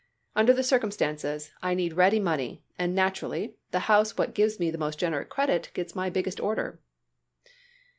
Under 0.35 0.51
the 0.51 0.63
circumstances, 0.63 1.51
I 1.61 1.75
need 1.75 1.93
ready 1.93 2.19
money, 2.19 2.63
and, 2.75 2.95
naturally, 2.95 3.53
the 3.69 3.81
house 3.81 4.17
what 4.17 4.33
gives 4.33 4.59
me 4.59 4.71
the 4.71 4.79
most 4.79 4.97
generous 4.97 5.27
credit 5.29 5.69
gets 5.75 5.93
my 5.93 6.09
biggest 6.09 6.39
order." 6.39 6.79